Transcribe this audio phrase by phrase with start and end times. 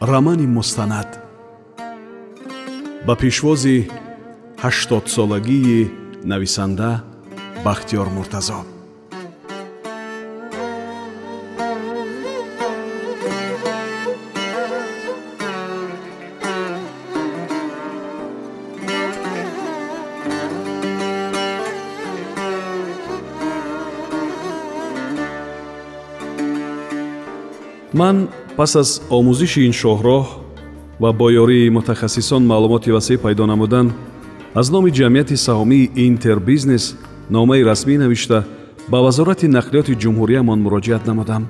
[0.00, 1.18] рамани мустанад
[3.06, 3.90] ба пешвози
[4.62, 5.90] ҳаштодсолагии
[6.24, 6.90] нависанда
[7.64, 8.60] бахтиёр муртазо
[27.94, 30.24] ман пас аз омӯзиши ин шоҳроҳ
[31.00, 33.92] ва бо ёрии мутахассисон маълумоти васеъ пайдо намудан
[34.54, 36.96] аз номи ҷамъияти саҳомии интербизнес
[37.30, 38.44] номаи расмӣ навишта
[38.90, 41.42] ба вазорати нақлиёти ҷумҳуриямон муроҷиат намудам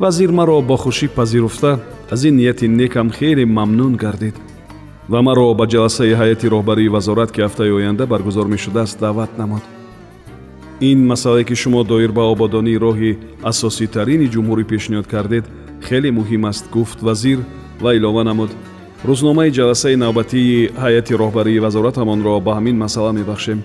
[0.00, 4.36] вазир маро бо хушӣ пазируфта аз ин нияти некам хеле мамнун гардид
[5.08, 9.62] ва маро ба ҷаласаи ҳайати роҳбарии вазорат ки ҳафтаи оянда баргузор мешудааст даъват намуд.
[10.80, 15.44] Ин масъалае ки шумо доир ба ободонии роҳи асоситарини ҷумҳурӣ пешниҳод кардед
[15.86, 17.38] хеле муҳим аст гуфт вазир
[17.80, 18.50] ва илова намуд.
[19.08, 23.60] Рӯзномаи ҷаласаи навбатии ҳайати роҳбарии вазоратамонро ба ҳамин масъала мебахшем.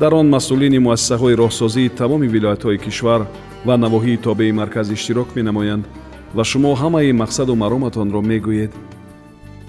[0.00, 3.20] Дар он масъулини муассисаҳои роҳсозии тамоми вилоятҳои кишвар
[3.66, 5.84] ва навоҳии тобеи марказ иштирок менамоянд
[6.36, 8.72] ва шумо ҳамаи мақсаду мароматонро мегӯед.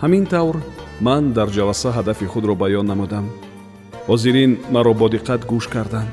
[0.02, 0.56] Ҳамин тавр
[1.02, 3.26] ман дар ҷаласа ҳадафи худро баён намудам.
[4.10, 6.10] Ҳозирин маро бо диққат гӯш карданд.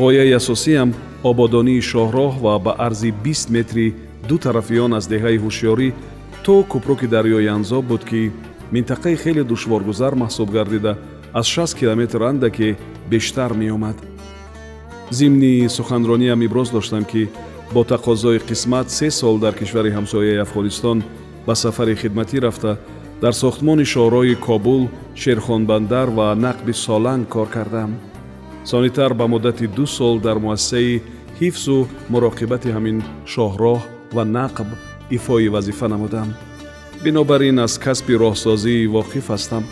[0.00, 0.90] Ғояи асосиам
[1.30, 3.94] ободонии шоҳроҳ ва ба арзи бист метри
[4.28, 5.88] ду тарафи он аз деҳаи ҳушёрӣ
[6.44, 8.32] то кӯпруки дарёи анзоб буд ки
[8.74, 10.98] минтақаи хеле душворгузар маҳсуб гардида
[11.32, 12.76] аз шаст километр андаке
[13.10, 13.96] бештар меомад.
[15.10, 17.28] Зимни суханрониам иброз доштам ки
[17.72, 21.02] бо тақозои қисмат се сол дар кишвари ҳамсояи афғонистон
[21.46, 22.78] ба сафари хидматӣ рафта
[23.20, 27.90] дар сохтмони шоҳроҳи кобул шерхонбандар ва нақби соланг кор кардам.
[28.64, 31.02] Сонитар ба муддати ду сол дар муассисаи
[31.40, 32.98] ҳифзу муроқибати ҳамин
[33.32, 34.68] шоҳроҳ ва нақб
[35.10, 36.34] ифои вазифа намудам.
[37.02, 39.64] Бинобар ин аз касби роҳсозӣ воқиф ҳастам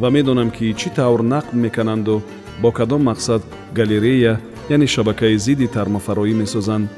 [0.00, 2.22] ва медонам ки чӣ тавр нақб мекунанду
[2.62, 3.42] бо кадом мақсад
[3.74, 4.40] галерея
[4.70, 6.88] яъне шабакаи зидди тармофароӣ месозанд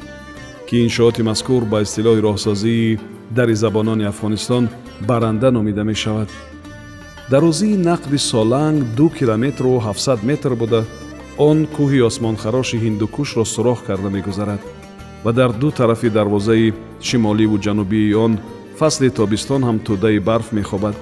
[0.69, 2.99] ки иншооти мазкур ба истилоҳи роҳсозии
[3.37, 4.65] дари забонони афғонистон
[5.09, 6.31] барранда номида мешавад.
[7.31, 10.85] Дарозии нақби соланг ду километру ҳафсад метр буда
[11.49, 14.61] он кӯҳи осмонхароши ҳиндукушро сурох карда мегузарад
[15.25, 18.39] ва дар ду тарафи дарвозаи шимоливу ҷанубии он
[18.79, 20.97] фасли тобистон ҳам тӯдаи барф мехобад.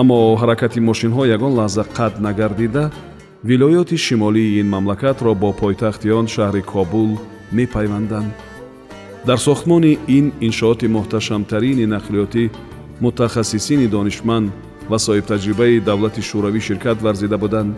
[0.00, 2.84] Аммо ҳаракати мошинҳо ягон лаҳза қатъ нагардида
[3.48, 7.10] вилоёти шимолии ин мамлакатро бо пойтахти он шаҳри кобул
[7.58, 8.32] мепайванданд.
[9.26, 12.44] Дар сохтмони ин иншооти муҳташамтарини нақлиётӣ
[13.04, 14.48] мутахассисини донишманд
[14.90, 17.72] ва соҳибтаҷрибаи давлати шӯравӣ ширкат варзида буданд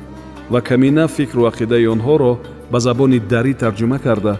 [0.52, 2.32] ва камина фикру ақидаи онҳоро
[2.72, 4.34] ба забони дарӣ тарҷума карда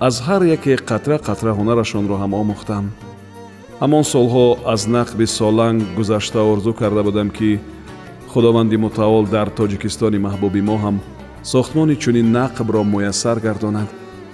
[0.00, 2.84] аз ҳар яке қатра қатра ҳунарашонро ҳам омӯхтам.
[3.82, 7.50] Ҳамон солҳо аз нақби соланг гузашта орзу карда будам ки
[8.32, 10.96] худованди мутаол дар тоҷикистони маҳбуби мо ҳам
[11.52, 13.88] сохтмони чунин нақбро муяссар гардонад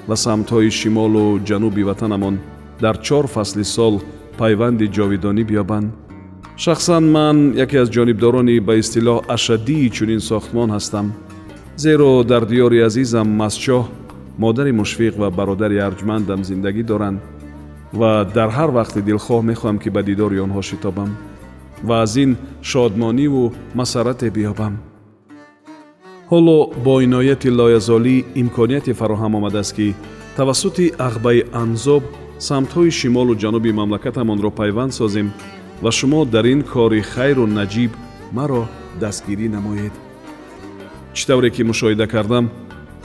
[0.09, 2.37] ва самтҳои шимолу ҷануби ватанамон
[2.85, 3.95] дар чор фасли сол
[4.39, 5.89] пайванди ҷовидонӣ биёбанд.
[6.65, 11.07] Шахсан ман яке аз ҷонибдорони ба истилоҳ ашадии чунин сохтмон ҳастам
[11.85, 13.85] зеро дар диёри азизам масчоҳ
[14.39, 17.19] модари мушфиқ ва бародари арҷмандам зиндагӣ доранд
[17.93, 21.11] ва дар ҳар вақти дилхоҳ мехоҳам ки ба дидори онҳо шитобам
[21.89, 24.75] ва аз ин шодмониву масаррате биёбам.
[26.33, 29.95] Ҳоло бо инояти лоязолӣ имконияте фароҳам омадааст ки
[30.37, 32.03] тавассути ағбаи анзоб
[32.49, 35.29] самтҳои шимолу ҷануби мамлакатамонро пайванд созем
[35.83, 37.93] ва шумо дар ин кори хайру наҷиб
[38.37, 38.63] маро
[39.01, 39.95] дастгирӣ намоед.
[41.17, 42.45] Чӣ тавре ки мушоҳида кардам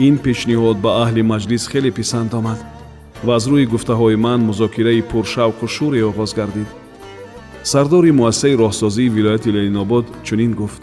[0.08, 2.60] ин пешниҳод ба аҳли маҷлис хеле писанд омад
[3.26, 6.70] ва аз рӯи гуфтаҳои ман музокираи пуршавқу шӯре оғоз гардид.
[7.72, 10.82] Сардори муассисаи роҳсозии вилояти ленинобод чунин гуфт.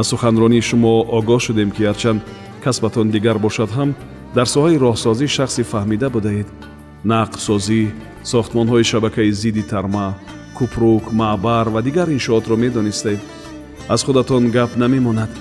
[0.00, 2.20] Аз суханронии шумо огоҳ шудем ки ҳарчанд
[2.64, 3.90] касбатон дигар бошад ҳам
[4.36, 6.48] дар соҳаи роҳсозӣ шахси фаҳмида будаед
[7.12, 7.82] нақбсозӣ
[8.32, 10.08] сохтмонҳои шабакаи зидди тарма
[10.56, 13.20] купрук маъбар ва дигар иншоотро медонистед.
[13.94, 15.32] Аз худатон гап намемонад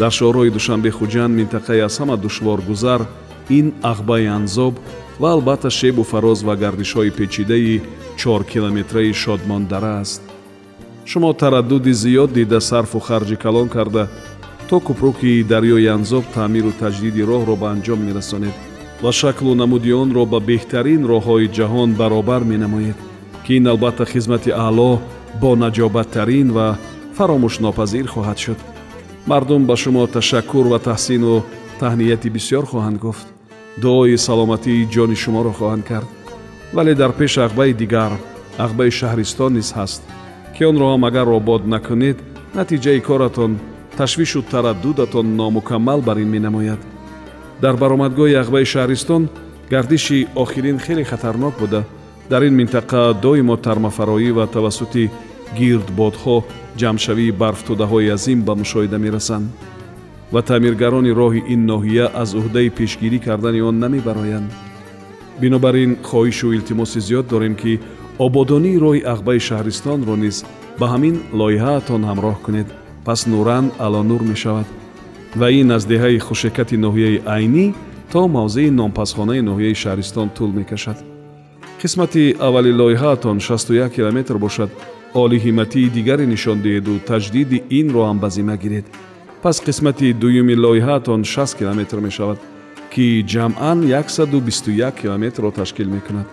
[0.00, 3.00] дар шоҳрои душанбехуҷанд минтақаи аз ҳама душворгузар
[3.58, 4.74] ин ағбаи анзоб
[5.20, 7.82] ва албатта шебу фароз ва гардишҳои печидаи
[8.20, 10.22] чор километраи шодмондара аст.
[11.10, 14.08] Шумо тараддуди зиёд дида сарфу харҷи калон карда
[14.68, 18.56] то купруки дарёи анзоб таъмиру таҷдиди роҳро ба анҷом мерасонед
[19.02, 22.98] ва шаклу намуди онро ба беҳтарин роҳҳои ҷаҳон баробар менамоед
[23.44, 24.90] ки ин албатта хизмати аъло
[25.40, 26.66] бо наҷобаттарин ва
[27.16, 28.58] фаромӯшнопазир хоҳад шуд
[29.28, 31.44] мардум ба шумо ташаккур ва таҳсину
[31.80, 33.26] таҳнияти бисьёр хоҳанд гуфт.
[33.82, 36.08] Дуои саломатии ҷони шуморо хоҳанд кард.
[36.72, 38.12] Вале дар пеш ағбаи дигар
[38.64, 40.02] ағбаи шаҳристон низ ҳаст
[40.54, 42.18] ки онро ҳам агар обод накунед
[42.58, 43.52] натиҷаи коратон
[43.98, 46.80] ташвишу тараддудатон номукаммал бар ин менамояд.
[47.62, 49.22] Дар баромадгоҳи ағбаи шаҳристон
[49.72, 51.80] гардиши охирин хеле хатарнок буда.
[52.30, 55.10] Дар ин минтақа доимо тармафароӣ ва тавассути
[55.58, 56.36] гирдбодҳо
[56.80, 59.46] ҷамъшавии барфтӯдаҳои азим ба мушоҳида мерасанд
[60.32, 64.50] ва таъмиргарони роҳи ин ноҳия аз уҳдаи пешгирӣ кардани он намебароянд.
[65.40, 67.72] Бинобар ин хоҳишу илтимоси зиёд дорем ки
[68.26, 70.36] ободонии роҳи ағбаи шаҳристонро низ
[70.80, 72.68] ба ҳамин лоиҳаатон ҳамроҳ кунед.
[73.06, 74.68] Пас нуран алонур мешавад
[75.40, 77.66] ва ин аз деҳаи хушекати ноҳияи айнӣ
[78.12, 80.98] то мавзеи нонпасхонаи ноҳияи шаҳристон тӯл мекашад.
[81.80, 84.70] Қисмати аввали лоиҳаатон 61 километр бошад
[85.14, 88.86] олиҳиматии дигаре нишон диҳеду таҷдиди инро ҳам ба зимма гиред.
[89.42, 92.38] Пас қисмати дуюми лоиҳаатон 6 километр мешавад
[92.92, 96.26] ки ҷамъан 121 километрро ташкил мекунад.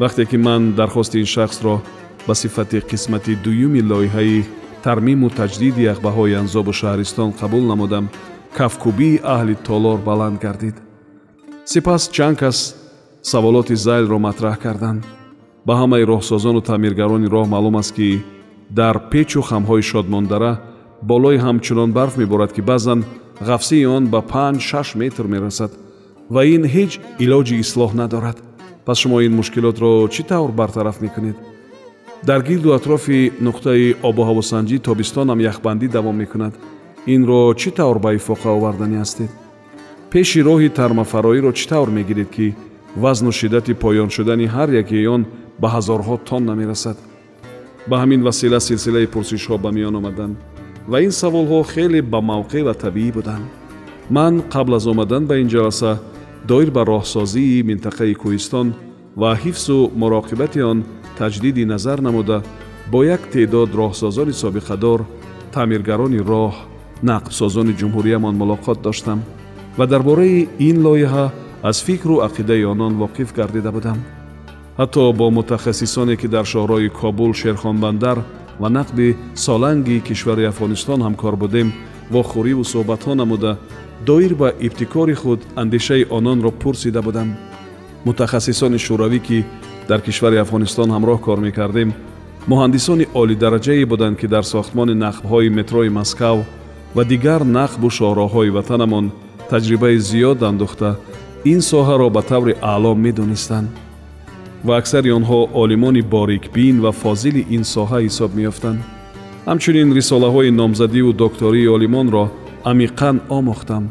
[0.00, 1.82] Вақте ки ман дархости ин шахсро
[2.26, 4.44] ба сифати қисмати дуюми лоиҳаи
[4.82, 8.04] тармиму таҷдиди яхбаҳои анзобу шаҳристон қабул намудам
[8.58, 10.76] кафкубии аҳли толор баланд гардид.
[11.64, 12.58] Сипас чанд кас
[13.22, 15.02] саволоти зайлро матраҳ карданд
[15.66, 18.08] ба ҳамаи роҳсозону таъмиргарони роҳ маълум аст ки
[18.78, 20.52] дар печу хамҳои шодмондара
[21.10, 23.00] болои ҳамчунон барф меборад ки баъзан
[23.48, 25.72] ғафсии он ба панҷ шаш метр мерасад
[26.34, 26.92] ва ин ҳеҷ
[27.24, 28.38] илоҷи ислоҳ надорад.
[28.86, 31.36] Пас шумо ин мушкилотро чӣ тавр бартараф мекунед?
[32.28, 36.54] Дар гирду атрофи нуқтаи обуҳавосанҷӣ тобистонам яхбандӣ давом мекунад.
[37.14, 39.30] Инро чӣ тавр ба ифоқа оварданӣ ҳастед?
[40.12, 42.46] Пеши роҳи тармафароиро чӣ тавр мегиред ки
[43.02, 45.22] вазну шиддати поён шудани ҳар якеи он
[45.60, 46.96] ба ҳазорҳо тонна мерасад
[47.90, 50.36] ба ҳамин васила силсилаи пурсишҳо ба миён омаданд
[50.90, 53.46] ва ин саволҳо хеле ба мавқеъ ва табиӣ буданд.
[54.10, 55.98] Ман қабл аз омадан ба ин ҷаласа
[56.50, 58.68] доир ба роҳсозии минтақаи кӯҳистон
[59.20, 60.78] ва ҳифзу муроқибати он
[61.18, 62.42] таҷдиди назар намуда
[62.92, 65.00] бо як теъдод роҳсозони собиқадор
[65.54, 66.54] таъмиргарони роҳ
[67.10, 69.18] нақбсозони ҷумҳуриямон мулоқот доштам
[69.78, 71.26] ва дар бораи ин лоиҳа
[71.62, 73.98] аз фикру ақидаи онон воқиф гардида будам
[74.78, 78.18] ҳатто бо мутахассисоне ки дар шоҳрои кобул шерхонбандар
[78.60, 81.72] ва нақби соланги кишвари афғонистон ҳамкор будем
[82.14, 83.52] вохӯриву суҳбатҳо намуда
[84.06, 87.28] доир ба ибтикори худ андешаи ононро пурсида будам.
[88.04, 89.44] Мутахассисони шӯравӣ ки
[89.88, 91.90] дар кишвари афғонистон ҳамроҳ кор мекардем
[92.50, 96.38] муҳандисони олидараҷае буданд ки дар сохтмони нақбҳои метрои маскав
[96.96, 99.06] ва дигар нақбу шоҳроҳҳои ватанамон
[99.50, 100.90] таҷрибаи зиёд андӯхта
[101.52, 103.68] ин соҳаро ба таври аъло медонистанд
[104.66, 108.80] ва аксари онҳо олимони борикбин ва фозили ин соҳа ҳисоб меёфтанд.
[109.48, 112.24] Ҳамчунин рисолаҳои номзадиву доктории олимонро
[112.70, 113.84] амиқан омӯхтам.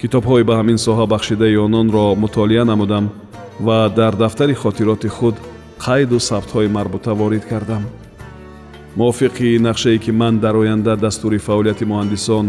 [0.00, 3.04] Китобҳои ба ҳамин соҳа бахшидаи ононро мутолиа намудам
[3.66, 5.36] ва дар дафтари хотироти худ
[5.86, 7.82] қайду сабтҳои марбута ворид кардам.
[8.98, 12.46] Мувофиқи нақшае ки ман дар оянда дастури фаъолияти муҳандисон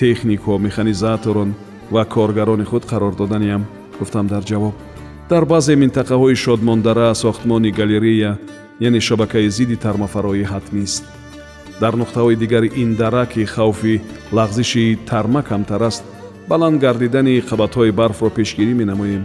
[0.00, 1.50] технико механизаторон
[1.94, 3.62] ва коргарони худ қарор доданиям
[3.98, 4.74] гуфтам дар ҷавоб
[5.30, 8.32] дар баъзе минтақаҳои шодмондара сохтмони галерея
[8.80, 11.02] яъне шабакаи зидди тармафароӣ ҳатмист
[11.80, 13.94] дар нуқтаҳои дигари ин дара ки хавфи
[14.36, 16.04] лағзиши тарма камтар аст
[16.50, 19.24] баланд гардидани қабатҳои барфро пешгирӣ менамоем.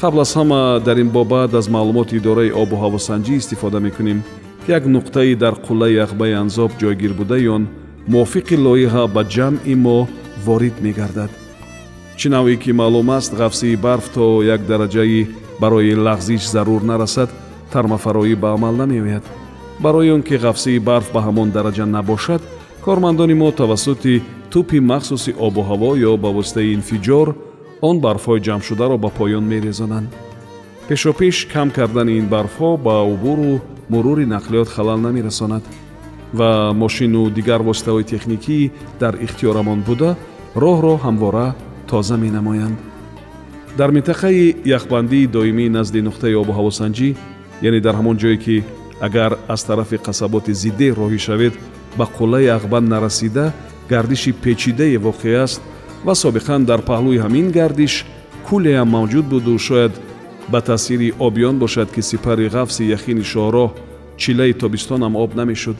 [0.00, 4.18] Қабл аз ҳама дар ин бобат аз маълумоти идораи обу ҳавосанҷӣ истифода мекунем
[4.64, 7.62] ки як нуқтаи дар қуллаи ағбаи анзоб ҷойгир будаи он
[8.12, 9.98] мувофиқи лоиҳа ба ҷамъи мо
[10.46, 11.41] ворид мегардад
[12.18, 15.28] чӣ навъе ки маълум аст ғафсии барф то як дараҷаи
[15.60, 17.30] барои лағзиш зарур нарасад
[17.72, 19.24] тармафароӣ ба амал намеояд.
[19.80, 22.42] Барои он ки ғафсии барф ба ҳамон дараҷа набошад
[22.84, 27.28] кормандони мо тавассути тӯпи махсуси обу ҳаво ё ба воситаи инфиҷор
[27.88, 30.08] он барфҳои ҷамъшударо ба поён мерезонанд.
[30.88, 35.62] Пешопеш кам кардани ин барфҳо ба убуру мурури нақлиёт халал намерасонад.
[36.38, 40.16] Ва мошину дигар воситаҳои техникӣ дар ихтиёрамон буда
[40.62, 41.54] роҳро ҳамвора
[41.92, 42.78] тоза менамоянд.
[43.76, 47.08] Дар минтақаи яхбандии доимӣ назди нуқтаи обуҳавосанҷӣ
[47.68, 48.64] яъне дар ҳамон ҷое ки
[49.06, 51.54] агар аз тарафи қасаботи зидде роҳӣ шавед
[51.98, 53.52] ба қуллаи ағбан нарасида
[53.92, 55.60] гардиши печидае воқеъ аст
[56.06, 57.94] ва собиқан дар паҳлӯи ҳамин гардиш
[58.46, 59.92] кӯлеам мавҷуд буду шояд
[60.52, 63.70] ба таъсири обиён бошад ки сипари ғафси яхини шоҳроҳ
[64.22, 65.76] чилаи тобистонам об намешуд.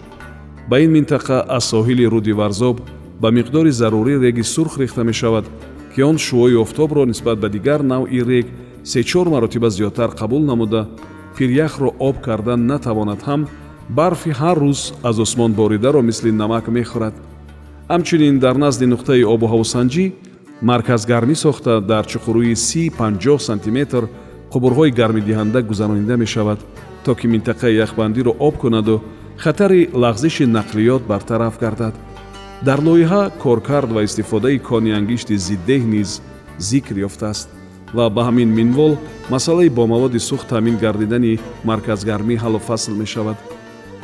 [0.71, 2.77] Ба ин минтақа аз соҳили руди варзоб
[3.23, 5.45] ба миқдори зарурӣ реги сурх рехта мешавад
[5.95, 8.47] ки он шуои офтобро нисбат ба дигар навъи рег
[8.85, 10.89] се-чор маротиба зиёдтар қабул намуда
[11.37, 13.47] пиряхро об кардан натавонад ҳам
[13.89, 17.15] барфи ҳар рӯз аз осмон боридаро мисли намак мехӯрад.
[17.89, 20.13] Ҳамчунин дар назди нуқтаи обуҳавосанҷӣ
[20.63, 24.03] марказгармӣ сохта дар чуқурӯи си 50 сантиметр
[24.53, 26.59] қубурҳои гармидиҳанда гузаронида мешавад
[27.05, 29.03] то ки минтақаи яхбандиро об кунаду
[29.37, 31.95] хатари лағзиши нақлиёт бартараф гардад
[32.65, 36.11] дар лоиҳа коркард ва истифодаи кони ангишти зиддеҳ низ
[36.59, 37.49] зикр ёфтааст.
[37.95, 38.97] Ва ба ҳамин минвол
[39.31, 43.39] масъалаи бо маводи сӯхт таъмин гардидани марказгармӣ ҳаллу фасл мешавад.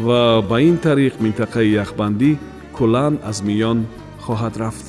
[0.06, 2.30] Ва ба ин тариқ минтақаи яхбандӣ
[2.76, 3.78] куллан аз миён
[4.24, 4.86] хоҳад рафт.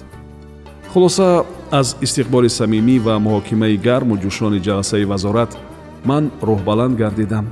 [0.91, 5.51] Хулоса аз истиқболи самимӣ ва муҳокимаи гарму ҷӯшони ҷаласаи вазорат
[6.09, 7.45] ман рӯҳбаланд гардидам.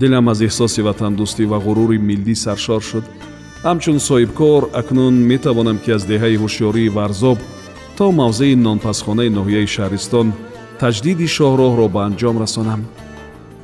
[0.00, 3.04] Дилам аз эҳсоси ватандӯстӣ ва ғурури миллӣ саршор шуд
[3.66, 7.38] ҳамчун соҳибкор акнун метавонам ки аз деҳаи ҳушёрии варзоб
[7.96, 10.26] то мавзеи нонпасхонаи ноҳияи шаҳристон
[10.82, 12.80] таҷдиди шоҳроҳро ба анҷом расонам.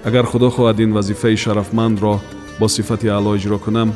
[0.09, 2.15] Агар худо хоҳад ин вазифаи шарафмандро
[2.61, 3.88] бо сифати аъло иҷро кунам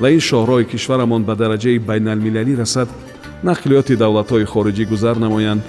[0.00, 2.88] ва ин шоҳроҳи кишварамон ба дараҷаи байналмилалӣ расад
[3.48, 5.62] нақлиёти давлатҳои хориҷӣ гузар намоянд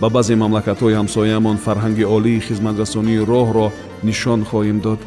[0.00, 3.66] ба баъзе мамлакатҳои ҳамсояамон фарҳанги олии хизматрасонии роҳро
[4.08, 5.00] нишон хоҳем дод.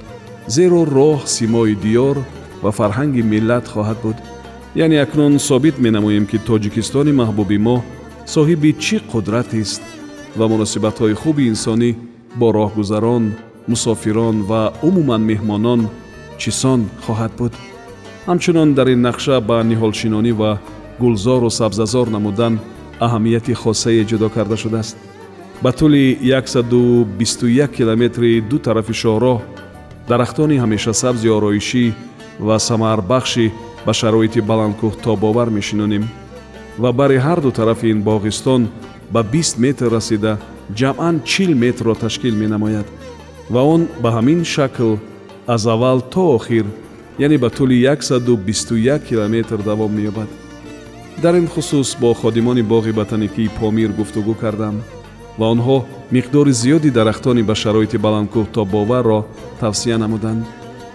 [0.56, 2.18] Зеро роҳ симои диёр
[2.64, 4.18] ва фарҳанги миллат хоҳад буд
[4.84, 7.78] яъне акнун собит менамоем ки тоҷикистони маҳбуби мо
[8.34, 9.82] соҳиби чӣ қудратест
[10.40, 11.92] ва муносибатҳои хуби инсонӣ
[12.40, 13.24] бо роҳгузарон
[13.72, 15.82] мусофирон ва умуман меҳмонон
[16.42, 17.54] чисон хоҳад буд
[18.28, 20.52] ҳамчунон дар ин нақша ба ниҳолшинонӣ ва
[21.02, 22.54] гулзору сабзазор намудан
[23.06, 24.98] аҳамияти хосае ҷудо карда шудааст
[25.64, 29.38] ба тӯли 121 километри ду тарафи шоҳроҳ
[30.10, 31.86] дарахтони ҳамешасабзи ороишӣ
[32.48, 33.46] ва самарбахшӣ
[33.86, 36.04] ба шароити баландкӯҳ тобовар мешинонем.
[36.82, 38.62] Ва бари ҳарду тарафи ин боғистон
[39.14, 40.34] ба бист метр расида
[40.80, 42.88] ҷамъан чил метрро ташкил менамояд.
[43.54, 44.92] Ва он ба ҳамин шакл
[45.48, 46.66] аз аввал то охир
[47.20, 50.30] яъне ба тӯли 121 километр давом меёбад.
[51.22, 54.76] Дар ин хусус бо ходимони боғи ботаникии помир гуфтугӯ кардам
[55.40, 55.78] ва онҳо
[56.16, 59.20] миқдори зиёди дарахтони ба шароити баландкӯҳ тобоварро
[59.60, 60.46] тавсия намуданд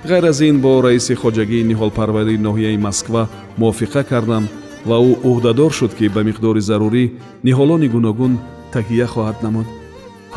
[0.05, 4.45] ғайр аз ин бо раиси хоҷагии ниҳолпарварии ноҳияи москва мувофиқа кардам
[4.89, 7.05] ва ӯ ӯҳдадор шуд ки ба миқдори зарурӣ
[7.47, 8.33] ниҳолони гуногун
[8.75, 9.67] таҳия хоҳад намуд.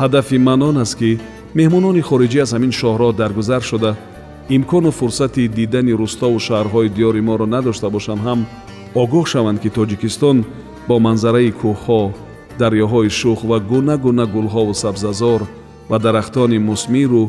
[0.00, 1.10] Ҳадафи ман он аст ки
[1.58, 3.92] меҳмонони хориҷӣ аз ҳамин шоҳроҳ даргузар шуда.
[4.56, 8.40] Имкону фурсати дидани рӯстову шаҳрҳои диёри моро надошта бошанд ҳам
[9.02, 10.36] огоҳ шаванд ки тоҷикистон
[10.88, 12.02] бо манзараи кӯҳҳо
[12.60, 15.40] дарёҳои шух ва гуна гуна гулҳову сабзазор
[15.90, 17.22] ва дарахтони мусмиру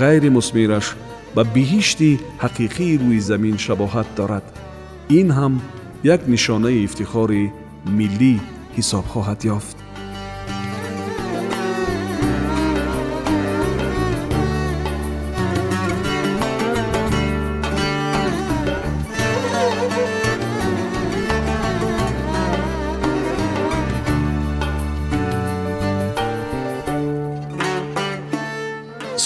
[0.00, 0.86] ғайри мусмираш
[1.34, 2.10] ба биҳишти
[2.42, 4.46] ҳақиқии рӯи замин шабоҳат дорад
[5.20, 5.54] ин ҳам
[6.14, 7.44] як нишонаи ифтихори
[7.98, 8.34] миллӣ
[8.76, 9.76] ҳисоб хоҳад ёфт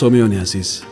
[0.01, 0.92] сомиёни азиз